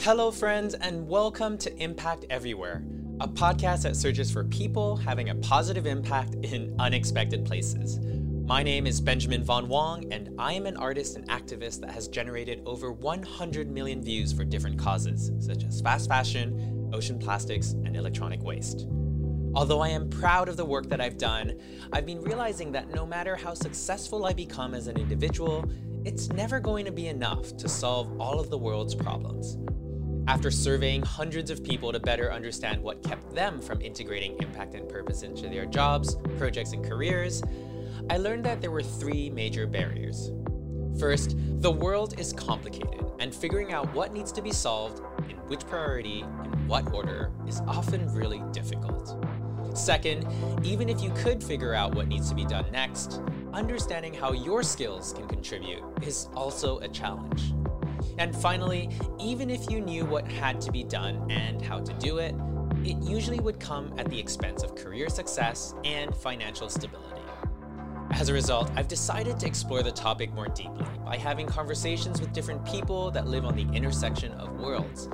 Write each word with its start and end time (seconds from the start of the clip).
Hello, 0.00 0.32
friends, 0.32 0.74
and 0.74 1.06
welcome 1.06 1.56
to 1.58 1.76
Impact 1.80 2.24
Everywhere, 2.28 2.82
a 3.20 3.28
podcast 3.28 3.82
that 3.82 3.94
searches 3.94 4.32
for 4.32 4.42
people 4.42 4.96
having 4.96 5.28
a 5.28 5.34
positive 5.36 5.86
impact 5.86 6.34
in 6.42 6.74
unexpected 6.80 7.44
places. 7.44 8.00
My 8.44 8.64
name 8.64 8.88
is 8.88 9.00
Benjamin 9.00 9.44
Von 9.44 9.68
Wong, 9.68 10.12
and 10.12 10.30
I 10.38 10.54
am 10.54 10.66
an 10.66 10.76
artist 10.76 11.14
and 11.14 11.28
activist 11.28 11.80
that 11.82 11.92
has 11.92 12.08
generated 12.08 12.62
over 12.66 12.90
100 12.90 13.70
million 13.70 14.02
views 14.02 14.32
for 14.32 14.44
different 14.44 14.76
causes, 14.76 15.30
such 15.38 15.62
as 15.62 15.80
fast 15.80 16.08
fashion, 16.08 16.90
ocean 16.92 17.18
plastics, 17.18 17.72
and 17.72 17.96
electronic 17.96 18.42
waste. 18.42 18.88
Although 19.54 19.80
I 19.80 19.90
am 19.90 20.08
proud 20.08 20.48
of 20.48 20.56
the 20.56 20.64
work 20.64 20.88
that 20.88 21.00
I've 21.00 21.18
done, 21.18 21.60
I've 21.92 22.06
been 22.06 22.22
realizing 22.22 22.72
that 22.72 22.92
no 22.92 23.06
matter 23.06 23.36
how 23.36 23.54
successful 23.54 24.24
I 24.24 24.32
become 24.32 24.74
as 24.74 24.88
an 24.88 24.96
individual, 24.96 25.64
it's 26.04 26.28
never 26.30 26.58
going 26.58 26.84
to 26.84 26.90
be 26.92 27.06
enough 27.06 27.56
to 27.56 27.68
solve 27.68 28.20
all 28.20 28.40
of 28.40 28.50
the 28.50 28.58
world's 28.58 28.94
problems. 28.94 29.56
After 30.26 30.50
surveying 30.50 31.02
hundreds 31.02 31.50
of 31.50 31.62
people 31.62 31.92
to 31.92 32.00
better 32.00 32.32
understand 32.32 32.82
what 32.82 33.02
kept 33.02 33.34
them 33.34 33.60
from 33.60 33.80
integrating 33.80 34.36
impact 34.40 34.74
and 34.74 34.88
purpose 34.88 35.22
into 35.22 35.48
their 35.48 35.66
jobs, 35.66 36.16
projects, 36.38 36.72
and 36.72 36.84
careers, 36.84 37.42
I 38.10 38.16
learned 38.16 38.44
that 38.44 38.60
there 38.60 38.70
were 38.72 38.82
three 38.82 39.30
major 39.30 39.66
barriers. 39.66 40.32
First, 40.98 41.36
the 41.60 41.70
world 41.70 42.18
is 42.18 42.32
complicated, 42.32 43.04
and 43.20 43.34
figuring 43.34 43.72
out 43.72 43.92
what 43.94 44.12
needs 44.12 44.32
to 44.32 44.42
be 44.42 44.52
solved, 44.52 45.02
in 45.28 45.36
which 45.48 45.64
priority, 45.66 46.20
in 46.20 46.68
what 46.68 46.92
order, 46.92 47.30
is 47.46 47.60
often 47.68 48.12
really 48.12 48.42
difficult. 48.52 49.24
Second, 49.74 50.26
even 50.64 50.88
if 50.88 51.02
you 51.02 51.10
could 51.16 51.42
figure 51.42 51.74
out 51.74 51.94
what 51.94 52.08
needs 52.08 52.28
to 52.28 52.34
be 52.34 52.44
done 52.44 52.64
next, 52.70 53.20
understanding 53.52 54.14
how 54.14 54.32
your 54.32 54.62
skills 54.62 55.12
can 55.12 55.26
contribute 55.26 55.82
is 56.02 56.28
also 56.34 56.78
a 56.80 56.88
challenge. 56.88 57.52
And 58.18 58.34
finally, 58.34 58.90
even 59.20 59.50
if 59.50 59.70
you 59.70 59.80
knew 59.80 60.04
what 60.04 60.30
had 60.30 60.60
to 60.62 60.72
be 60.72 60.84
done 60.84 61.30
and 61.30 61.62
how 61.62 61.80
to 61.80 61.92
do 61.94 62.18
it, 62.18 62.34
it 62.84 62.96
usually 63.02 63.40
would 63.40 63.60
come 63.60 63.94
at 63.96 64.10
the 64.10 64.18
expense 64.18 64.62
of 64.62 64.74
career 64.74 65.08
success 65.08 65.74
and 65.84 66.14
financial 66.14 66.68
stability. 66.68 67.21
As 68.12 68.28
a 68.28 68.32
result, 68.32 68.70
I've 68.76 68.88
decided 68.88 69.40
to 69.40 69.46
explore 69.46 69.82
the 69.82 69.90
topic 69.90 70.32
more 70.34 70.46
deeply 70.48 70.86
by 71.04 71.16
having 71.16 71.46
conversations 71.46 72.20
with 72.20 72.32
different 72.32 72.64
people 72.64 73.10
that 73.10 73.26
live 73.26 73.44
on 73.44 73.56
the 73.56 73.66
intersection 73.74 74.32
of 74.32 74.60
worlds 74.60 75.08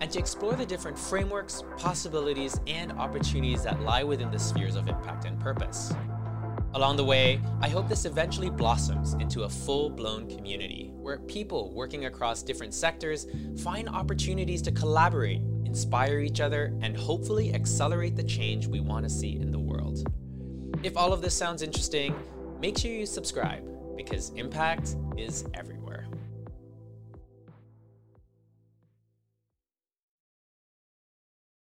and 0.00 0.10
to 0.10 0.18
explore 0.18 0.54
the 0.54 0.66
different 0.66 0.98
frameworks, 0.98 1.62
possibilities, 1.78 2.60
and 2.66 2.92
opportunities 2.92 3.62
that 3.62 3.80
lie 3.82 4.02
within 4.02 4.30
the 4.30 4.38
spheres 4.38 4.74
of 4.74 4.88
impact 4.88 5.26
and 5.26 5.38
purpose. 5.38 5.92
Along 6.74 6.96
the 6.96 7.04
way, 7.04 7.40
I 7.60 7.68
hope 7.68 7.88
this 7.88 8.04
eventually 8.04 8.50
blossoms 8.50 9.14
into 9.14 9.42
a 9.42 9.48
full 9.48 9.88
blown 9.88 10.28
community 10.28 10.90
where 10.94 11.18
people 11.18 11.72
working 11.72 12.06
across 12.06 12.42
different 12.42 12.74
sectors 12.74 13.26
find 13.62 13.88
opportunities 13.88 14.62
to 14.62 14.72
collaborate, 14.72 15.40
inspire 15.64 16.18
each 16.18 16.40
other, 16.40 16.76
and 16.82 16.96
hopefully 16.96 17.54
accelerate 17.54 18.16
the 18.16 18.22
change 18.24 18.66
we 18.66 18.80
want 18.80 19.04
to 19.04 19.10
see 19.10 19.36
in 19.36 19.50
the 19.50 19.58
world. 19.58 20.06
If 20.82 20.96
all 20.96 21.12
of 21.12 21.20
this 21.20 21.34
sounds 21.34 21.62
interesting, 21.62 22.14
make 22.60 22.78
sure 22.78 22.90
you 22.90 23.06
subscribe 23.06 23.64
because 23.96 24.30
impact 24.30 24.96
is 25.16 25.44
everywhere. 25.54 26.06